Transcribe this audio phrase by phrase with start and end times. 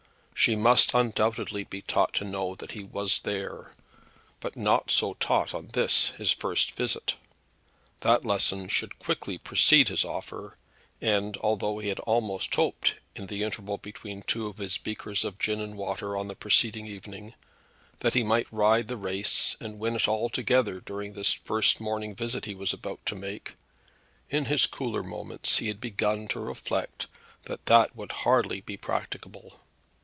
[0.33, 3.75] She must undoubtedly be taught to know that he was there,
[4.39, 7.13] but not so taught on this, his first visit.
[7.99, 10.57] That lesson should quickly precede his offer;
[10.99, 15.37] and, although he had almost hoped in the interval between two of his beakers of
[15.37, 17.35] gin and water on the preceding evening
[17.99, 22.45] that he might ride the race and win it altogether during this very morning visit
[22.45, 23.57] he was about to make,
[24.31, 27.05] in his cooler moments he had begun to reflect
[27.43, 29.59] that that would hardly be practicable.